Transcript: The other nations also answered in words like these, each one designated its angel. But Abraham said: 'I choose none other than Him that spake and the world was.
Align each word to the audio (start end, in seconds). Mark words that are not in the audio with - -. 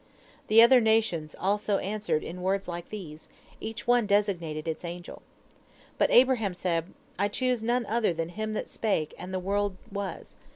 The 0.47 0.63
other 0.63 0.81
nations 0.81 1.35
also 1.39 1.77
answered 1.77 2.23
in 2.23 2.41
words 2.41 2.67
like 2.67 2.89
these, 2.89 3.29
each 3.59 3.85
one 3.85 4.07
designated 4.07 4.67
its 4.67 4.83
angel. 4.83 5.21
But 5.99 6.09
Abraham 6.09 6.55
said: 6.55 6.91
'I 7.19 7.27
choose 7.27 7.61
none 7.61 7.85
other 7.85 8.11
than 8.11 8.29
Him 8.29 8.53
that 8.53 8.67
spake 8.67 9.13
and 9.19 9.31
the 9.31 9.37
world 9.37 9.77
was. 9.91 10.35